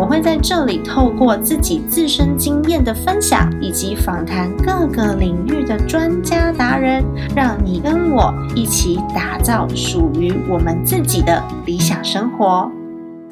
[0.00, 7.04] 我会在这里透过自己自身经验的分享，以及访谈各个领域的专家达人，
[7.36, 12.72] 让你跟我一起打造属于我们自己的理想生活。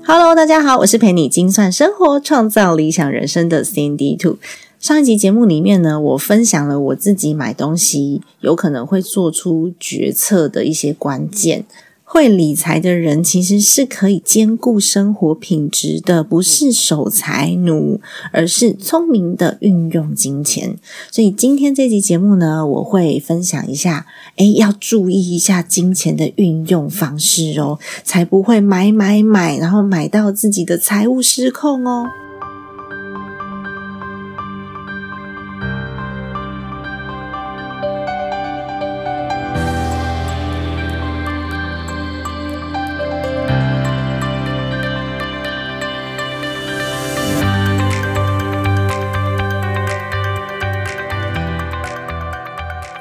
[0.05, 4.37] Hello，大家好，我是陪你精算生活、创造理想人生的 Sandy Two。
[4.79, 11.65] 上一集节目里面呢，我分享了我自己买东西有可能会做出决策的一些关键。
[12.11, 18.01] 会理财的人其实是可以兼顾生活品质的，不是守财奴，
[18.33, 20.79] 而是聪明的运用金钱。
[21.11, 32.07] 所以今天这集节目呢，我会分享一下，诶，要注意一下金钱的运用方式哦，才不会买买买，然后买到自己的财务失控哦。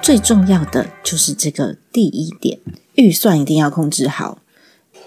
[0.01, 2.59] 最重要的就是这个第一点，
[2.95, 4.39] 预算一定要控制好。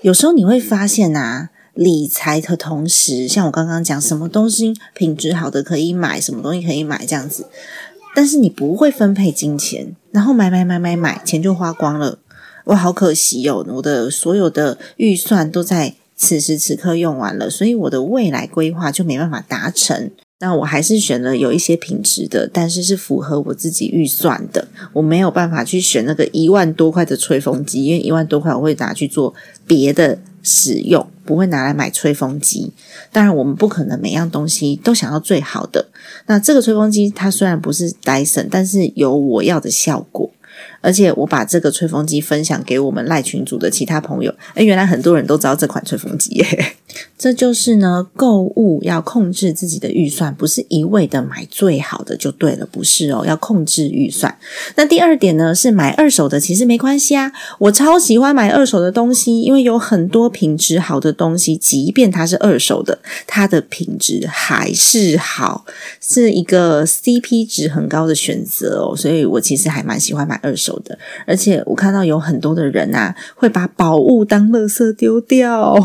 [0.02, 7.48] 有时候你会发现啊，理财的同时，像我刚刚讲，什么东西品质好的可以买，什么东西可以买这样子，
[8.14, 12.18] 但是你不会分配金钱，然后买买买买买，钱就花光了，
[12.64, 13.64] 哇，好可惜哦！
[13.68, 20.10] 我的所有的预算都在此时此刻用完了，所以我的未来规划就没办法达成。
[20.42, 24.66] 那我还是选了有一些品质的，但是是符合我自己预算的。
[24.94, 29.34] 我没有办法去选那个一万多块的吹风机，因为一万多块我会拿去做
[29.66, 32.72] 别的使用，不会拿来买吹风机。
[33.12, 35.86] 当然，我们不可能每样东西都想要最好的。
[36.26, 40.29] 那这个吹风机它虽然不是 Dyson，但是有我要的效果。
[40.80, 46.74] 而且我把这个吹风机分享给我们赖群组的其他朋友，哎，原来很多人都知道这款吹风机耶。
[47.16, 54.36] 这就是呢，购物要控制自己的预算，不是一味的买最好的就对了，不是哦，要控制预算。
[54.74, 57.30] 那第二点呢，是买二手的，其实没关系啊。
[57.58, 65.64] 我超喜欢买二手的东西，因为有很多品质好的东西，即便它是二手的，它的品质还是好，
[66.00, 68.96] 是一个 CP 值很高的选择哦。
[68.96, 75.76] 所以我其实还蛮喜欢买二手的，而且我看到有很多的人啊，会把宝物当垃圾丢掉，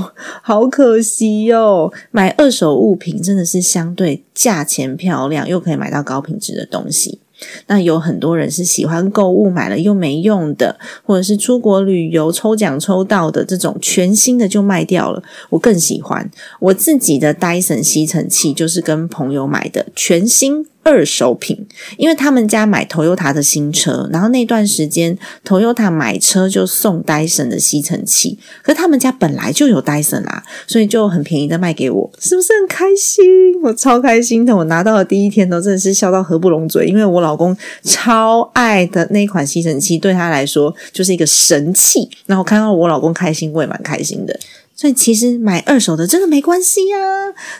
[0.41, 0.85] 好可。
[0.85, 7.19] 可惜哟，买二手物品真的是相对价钱漂亮，又可以买到高品质的东西。
[7.65, 15.23] 那有很多人是喜欢购物买了又没用的，或者是出国旅游抽奖抽到的这种全新的就卖掉了。
[15.49, 16.29] 我更喜欢
[16.59, 20.67] 我自己的 Dyson 吸尘器，就是跟朋友买的全新。
[20.85, 33.25] 二手品，因为他们家买 Toyota 的新车，然后那段时间 Toyota 买车就送 Dyson 的吸尘器，可他们家本来就有 Dyson 啦，所以就很便宜的卖给我，是不是很开心？
[33.63, 44.39] 我超开心的，我拿到的第一天都真的是笑到合不拢嘴，因为我老公超爱的那款吸尘器，对他来说就是一个神器，然后看到我老公开心，我也蛮开心的。
[44.75, 46.97] 所以其实买二手的真的没关系呀。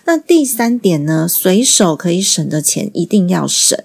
[0.04, 3.78] 那第三点呢，随手可以省的钱一定要省。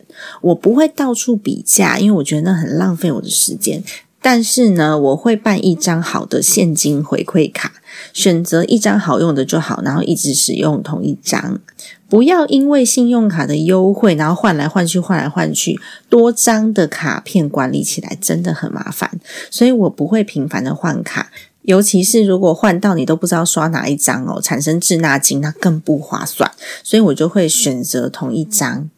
[0.43, 3.83] 我不会到处比价，因为我觉得那很浪费我的时间。
[4.23, 7.73] 但是呢，我会办一张好的现金回馈卡，
[8.13, 11.59] 选择一张好用的就好，然后一直使用同一张。
[12.07, 15.81] 不要因为信用卡的优惠，然后换来换去，换来换去，
[16.11, 19.19] 多张的卡片管理起来真的很麻烦。
[19.51, 21.31] 所以我不会频繁的换卡。
[21.63, 26.51] 尤其是如果换到你都不知道刷哪一张哦，产生滞纳金，那更不划算。
[26.83, 28.89] 所以我就会选择同一张，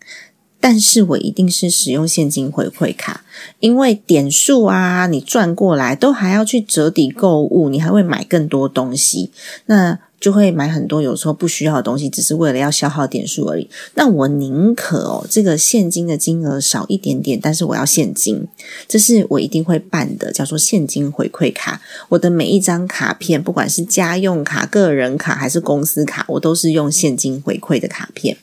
[0.60, 3.24] 但是我一定是使用现金回馈卡，
[3.58, 9.32] 因为点数啊，你赚过来都还要去折抵购物，你还会买更多东西。
[9.66, 13.68] 那就会买很多有时候不需要的东西，只是为了要消耗点数而已。
[13.96, 18.46] 那我宁可哦，这个现金的金额少一点点，但是我要现金，
[18.86, 21.82] 这是我一定会办的，叫做现金回馈卡。
[22.10, 28.36] 我的每一张卡片，不管是家用卡、个人卡还是公司卡，我都是用现金回馈的卡片。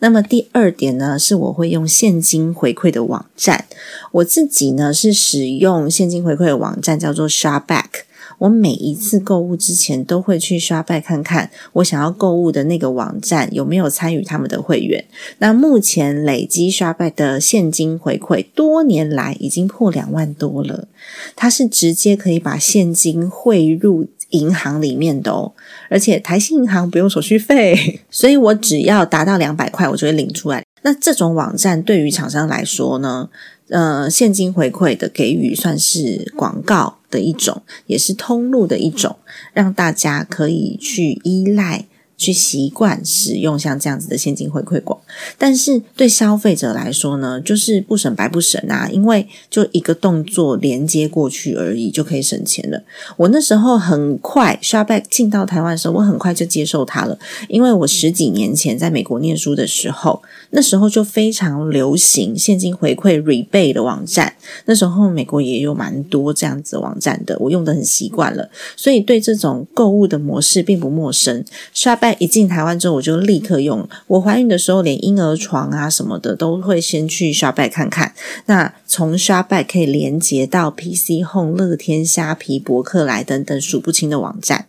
[0.00, 3.64] 那么第二点呢，是我会用现金回馈的网站。
[4.12, 8.04] 我自己呢是使用现金回馈的网站，叫做 Shopback。
[8.42, 15.04] 我每一次购物之前都会去刷拜看看我想要购物的那个网站有没有参与他们的会员。
[15.38, 20.88] 那目前累积刷拜的现金回馈，多年来已经破两万多了。
[21.36, 25.52] 它是直接可以把现金汇入银行里面的哦，
[25.88, 30.64] 而且台信银行不用手续费， 所以我只要达到两百块，我就会领出来。
[30.82, 33.28] 那这种网站对于厂商来说呢？
[33.68, 39.18] 呃，现金回馈的给予算是广告的一种，也是通路的一种，
[39.52, 41.86] 让大家可以去依赖。
[42.22, 44.96] 去习惯使用像这样子的现金回馈广，
[45.36, 52.80] 但是对消费者来说呢，就是不省白不省啊，因为就一个动作连接过去而已，就可以省钱了。
[53.16, 64.32] 我那时候很快 s h o p b a c k 进到台湾的时候，我很快就接受它了，因为我十几年前在美国念书的时候，那时候就非常流行现金回馈 rebate 的网站，
[64.66, 71.44] 那时候美国也有蛮多这样子网站的，我用的很习惯了，所以对这种购物的模式并不陌生。
[71.74, 73.88] s h o p b a c k 一进台湾之后，我就立刻用。
[74.06, 78.14] 我怀孕的时候，连婴儿床啊什么的都会先去 Shopback 看看。
[78.46, 84.66] 那从 Shopback 可以连接到 PC Home、乐天、虾皮、博客来等等数不清的网站。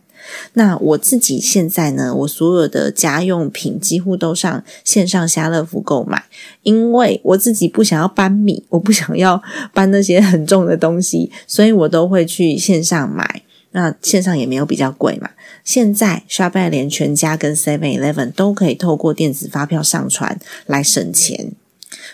[0.53, 6.23] 那我自己现在呢，我所有的家用品几乎都上线上家乐福购买，
[6.61, 9.43] 因为我自己不想要搬米，我不想要
[9.73, 13.41] 搬那些很重的东西，所以我都会去线上买。
[13.73, 15.29] 那线上也没有比较贵嘛。
[15.63, 21.51] 现在 Shopify 连全家跟 Seven Eleven 都可以透过电子发票上传来省钱，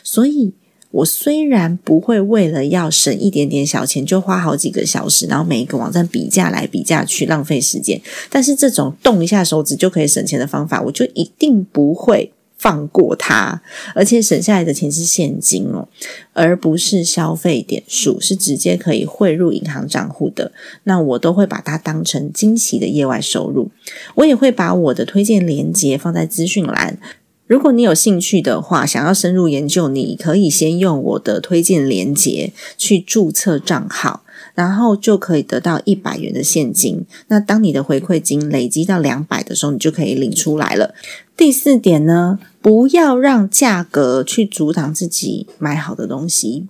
[0.03, 0.53] 所以
[0.91, 12.31] 我虽然不会为了要省一点点小钱就花好几个小时，然后每一个网站比价来比价去浪费时间，但是这种动一下手指就可以省钱的方法，我就一定不会。
[12.59, 13.61] 放过它，
[13.95, 15.87] 而且省下来的钱是现金哦，
[16.33, 20.51] 而不是消费点数，是直接可以汇入银行账户的。
[20.83, 23.71] 那我都会把它当成惊喜的业外收入。
[24.15, 26.99] 我也会把我的推荐链接放在资讯栏，
[27.47, 34.23] 如果你有兴趣的话，想要深入研究，你可以先用我的推荐链接去注册账号。
[34.55, 37.05] 然后就可以得到一百元的现金。
[37.27, 40.93] 那当你的回馈金累积到两百的时候，你就可以领出来了。
[41.39, 46.67] 第四点呢，不要让价格去阻挡自己买好的东西。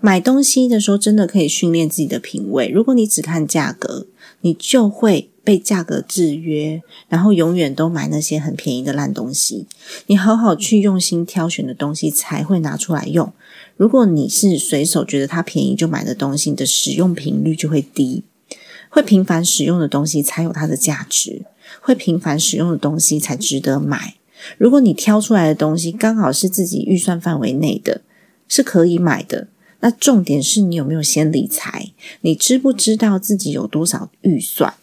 [0.00, 2.68] 买东西的时候，真的可以训练自己的品味。
[2.68, 4.06] 如果你只看价格，
[4.42, 9.66] 你就会被价格制约，然后永远都买那些很便宜的烂东西。
[10.06, 13.32] 你好好去用心挑选的东西，才会拿出来用。
[13.76, 18.22] 如果你是随手觉得它便宜就买的东西，你的使用频率就会低。
[18.88, 21.42] 会频繁使用的东西才有它的价值，
[21.80, 24.16] 会频繁使用的东西才值得买。
[24.58, 28.02] 如果你挑出来的东西刚好是自己预算范围内的，
[28.48, 29.48] 是可以买的。
[29.80, 31.92] 那重点是你有没有先理财？
[32.20, 34.74] 你知不知道自己有多少预算？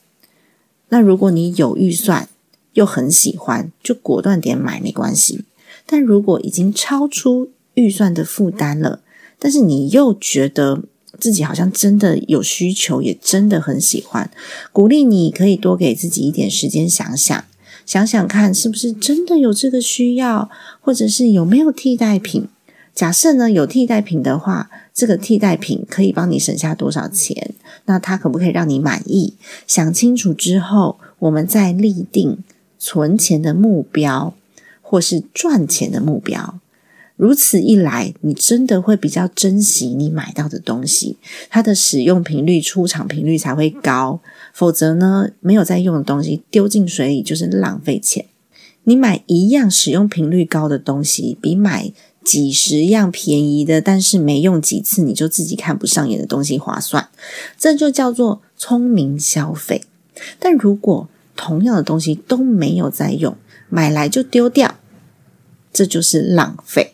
[0.89, 2.27] 那如果你有预算
[2.73, 5.45] 又很喜欢，就果断点买没关系。
[5.85, 9.01] 但如果已经超出，预算的负担了，
[9.37, 10.83] 但是你又觉得
[11.19, 14.31] 自己好像真的有需求，也真的很喜欢，
[14.71, 17.43] 鼓励你可以多给自己一点时间想想，
[17.85, 20.49] 想想看是不是真的有这个需要，
[20.79, 22.47] 或者是有没有替代品。
[22.95, 27.53] 假设呢有替代品的话，这个替代品可以帮你省下多少钱？
[27.85, 29.35] 那它可不可以让你满意？
[29.65, 32.39] 想清楚之后，我们再立定
[32.77, 34.33] 存钱的目标，
[34.81, 36.59] 或是赚钱的目标。
[37.19, 41.17] 如此一来，你真的会比较珍惜你买到的东西，
[41.49, 44.21] 它的使用频率、出厂频率才会高。
[44.53, 48.25] 否则呢，没有在用的东西丢进水里就是浪费钱。
[48.85, 51.91] 你买一样使用频率高的东西，比买
[52.23, 57.09] 几十样便宜的，但是没用几次你就自己看不上眼的东西划算。
[57.57, 59.83] 这就叫做聪明消费。
[60.39, 63.35] 但如果同样的东西都没有在用，
[63.67, 64.75] 买来就丢掉，
[65.73, 66.93] 这就是浪费。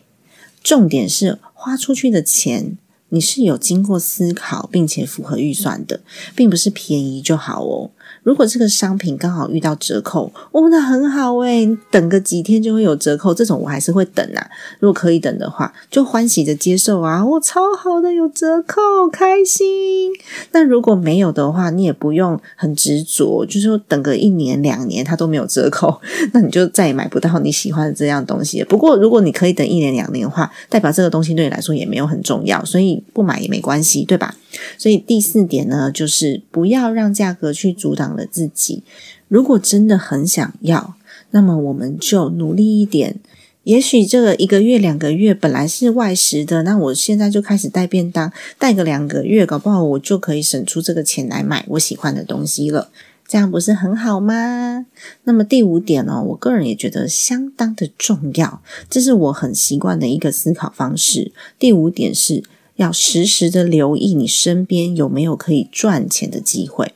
[0.66, 2.76] 重点是花出去的钱，
[3.10, 6.00] 你是有经过思考，并且符合预算的，
[6.34, 7.92] 并不是便宜就好哦。
[8.26, 14.44] 如果这个商品刚好遇到折扣，哦，那很好诶，等个几天就会有折扣，这种我还是会等啊。
[14.80, 18.80] 如果可以等的话，就欢喜的接受啊，我超好的有折扣，
[19.12, 20.10] 开心。
[20.50, 26.00] 那如果没有的话，你也不用很执着，就是说等个一年两年它都没有折扣，
[26.34, 28.64] 那你就再也买不到你喜欢的这样东西。
[28.64, 34.34] 不过如果你可以等一年两年的话，代表这个东西对你来说也没有很重要，所以不买也没关系，对吧？
[34.78, 38.06] 所以第四点呢，就是不要让价格去阻挡。
[38.16, 38.82] 了自己，
[39.28, 40.94] 如果真的很想要，
[41.32, 43.16] 那么我们就努力一点，
[43.64, 52.90] 也许这个一个月、两个月本来是外食的，那我现在就开始带便当，带个两个月，搞不好我就可以省出这个钱来买我喜欢的东西了。
[53.28, 54.86] 这样不是很好吗？
[55.24, 61.32] 那么第五点呢，我个人也觉得相当的重要，这是我很习惯的一个思考方式。
[61.58, 62.44] 第五点是
[62.76, 66.92] 要时时的留意你身边有没有可以赚钱的机会。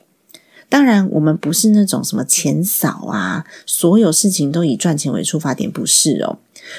[0.69, 6.37] 当然，我们不是那种什么钱少啊，所有事情都以赚钱为出发点，不是哦。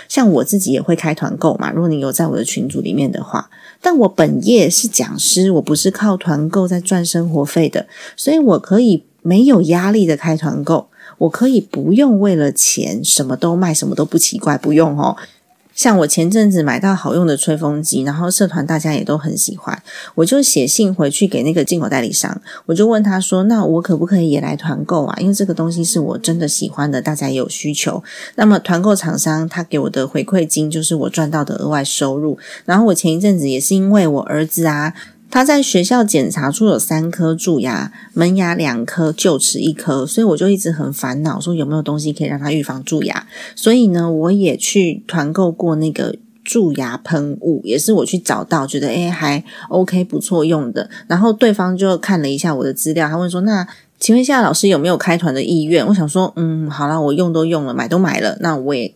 [0.09, 3.50] 像我自己也会开团购嘛，如果你有在我的群组里面的话，
[3.82, 15.18] 但我本业是讲师，我不是靠团购在赚生活费的，所以我可以没有压力的开团购，我可以不用为了钱什么都卖，什么都不奇怪，不用哦。
[15.82, 19.82] 像我前阵子买到好用的吹风机，然后社团大家也都很喜欢，
[20.14, 25.16] 我就写信回去给那个进口代理商，我就问他说：“那我可不可以也来团购啊？
[25.18, 28.00] 因为这个东西是我真的喜欢的，大家也有需求。
[28.36, 32.38] 那么团购厂商他给我的回馈金就是我赚到的额外收入。
[32.64, 34.94] 然后我前一阵子也是因为我儿子啊。”
[35.32, 43.26] 他在学校检查出有三颗蛀牙，门牙两颗，臼齿一颗，所以我就一直很烦恼，说有没有东西可以让他预防蛀牙。
[43.56, 50.90] 所以呢，我也去团购过那个蛀牙喷雾，也是我去找到，觉得诶还 OK 不错用的。
[51.06, 53.66] 然后对方就看了一下我的资料，他问说：“那
[53.98, 58.92] 请问一下老师有没有开团的意愿？”我想说：“嗯，好了，我用都用了，买都买了，那我也。”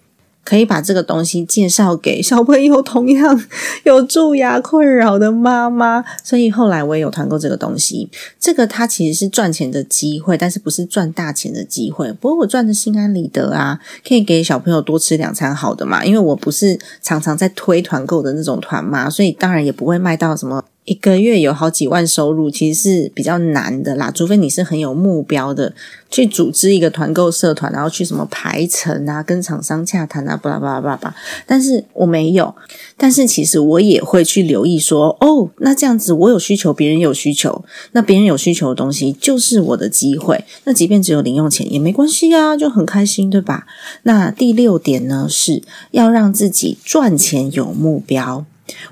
[0.47, 3.43] 可以把这个东西介绍给小朋友同样
[3.83, 8.09] 有蛀牙困扰的妈妈，所以后来我也有团购这个东西。
[8.39, 12.13] 这个它其实是赚钱的机会，但是不是赚大钱的机会。
[12.13, 16.05] 不过我赚的心安理得啊，可以给小朋友多吃两餐好的嘛。
[16.05, 20.63] 因为我不是常常在推团购的那种团嘛，所以当然也不会卖到什么。
[20.87, 24.11] 一个月有好几万收入，其实是比较难的啦。
[24.11, 25.75] 除非你是很有目标的，
[26.09, 31.15] 去组织一个团购社团，然后去什么排程啊，跟厂商洽谈啊，巴拉巴拉巴拉。
[31.45, 32.55] 但是我没有，
[32.97, 40.45] 但是其实我也会去留意说，哦，那这样子我有需求，别人有需求，那别人有需求的东西就是我的机会。
[40.63, 43.67] 那即便只有零用钱也没关系啊，就很开心，对吧？
[44.05, 48.47] 那第六点呢，是要让自己赚钱有目标。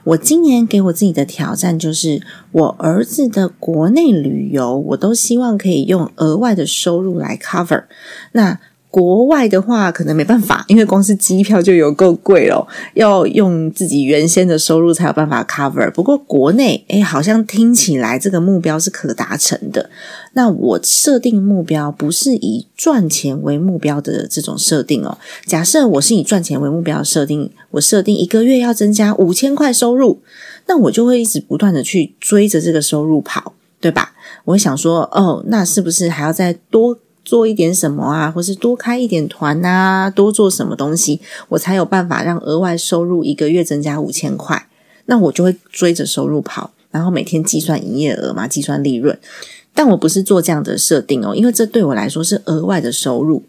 [0.05, 7.85] 我今年给我自己的挑战就是，我儿子的国内旅游，我都希望可以用额外的收入来 cover。
[8.33, 8.61] 那
[8.95, 15.91] 国外的话，可能没办法，因为光是机票就有够贵了，要用自己原先的收入才有办法 cover。
[15.91, 19.91] 不过国内，诶，好像听起来这个目标是可达成的。
[20.35, 25.19] 那我设定目标不是以赚钱为目标的这种设定哦。
[25.45, 30.21] 假设我是以赚钱为目标设定，我设定一个月要增加五千块收入，
[30.69, 34.13] 那我就会一直不断的去追着这个收入跑，对吧？
[34.45, 36.97] 我想说，哦，那是不是还要再多？
[37.25, 44.69] 做一点什么啊，或是多开一点团啊，多做什么东西，我才有办法让额外收入一个月增加五千块。
[45.07, 49.19] 那我就会追着收入跑，然后每天计算营业额嘛，计算利润。
[49.75, 53.43] 但我不是做这样的设定哦，因为这对我来说是额外的收入。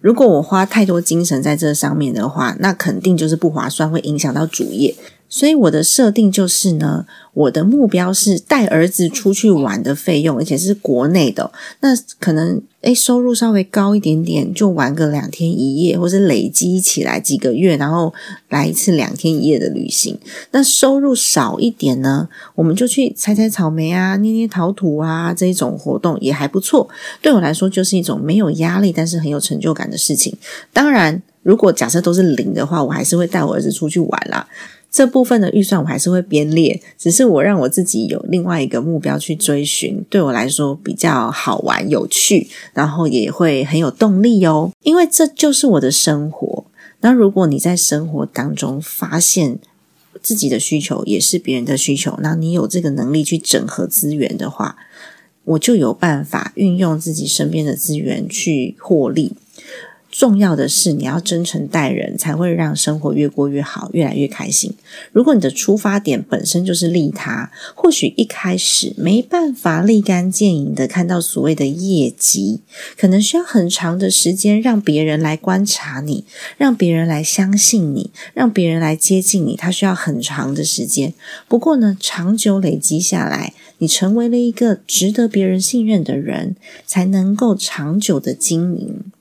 [0.00, 4.94] 如果我花太多精神在这上面的话，那肯定就是不划算，会影响到主业。
[5.28, 11.52] 所以我的设定就是呢，我的目标是带儿子出去玩的费用，而且是国内的。
[11.80, 18.12] 那可能诶收入稍微高一点点，就玩个两天一夜，或是累积起来几个月，然后
[18.48, 20.18] 来一次两天一夜的旅行。
[20.52, 26.88] 那收入少一点呢，我们就去采采草莓啊，捏捏陶土啊，这一种活动也还不错。
[27.20, 30.34] 对我来说，就是一种没有压力，但是很有成就感的事情。
[30.72, 34.48] 当然，如果假设都是零的话，我还是会带我儿子出去玩啦。
[34.98, 44.72] 这部分的预算我还是会编列，只是我让我自己有另外一个目标去追寻，对我来说比较好玩、有趣，然后也会很有动力哦。
[44.82, 46.64] 因为这就是我的生活。
[47.02, 49.60] 那如果你在生活当中发现
[50.20, 54.74] 自己的需求也是别人的需求，那你有这个能力去整合资源的话，
[55.44, 59.34] 我就有办法运用自己身边的资源去获利。
[60.18, 64.74] 重要的是，你要真诚待人，才会让生活越过越好，越来越开心。
[65.12, 72.62] 如果你的出发点本身就是利他，或许一开始没办法立竿见影的看到所谓的业绩，
[72.96, 76.24] 可能需要很长的时间让别人来观察你，
[76.56, 81.14] 让别人来相信你，让别人来接近你，它需要很长的时间。
[81.46, 89.12] 不过呢，长久累积下来，你成为了一个值得别人信任的人，才能够长久的经营。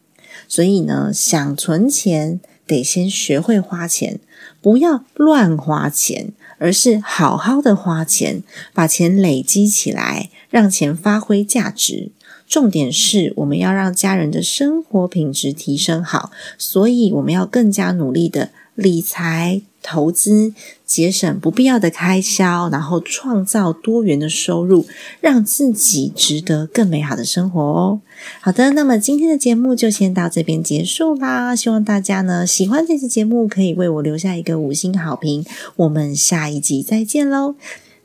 [0.47, 4.19] 所以呢，想存钱得先学会花钱，
[4.61, 12.11] 不要乱花钱，而是好好的花钱，把钱累积起来，让钱发挥价值。
[12.47, 19.61] 重点是我们要让家人的生活品质提升好，所以我们要更加努力的理财。
[19.87, 20.53] 投资
[20.85, 24.85] 节省不必要的开销，然后创造多元的收入，
[25.21, 28.01] 让自己值得更美好的生活哦。
[28.41, 31.55] 好的，那么今天的节目就先到这边结束啦。
[31.55, 35.45] 希望大家呢喜欢这期节目，可以为我留下一个五星好评。
[35.77, 37.55] 我们下一集再见喽！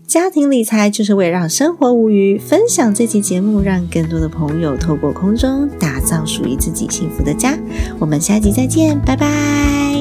[0.07, 7.59] 家庭理财就是为了让生活无虞，分享这期节目，让更多的朋友透过空中打造属于自己幸福的家。
[7.99, 9.92] 我们下集再见，拜拜。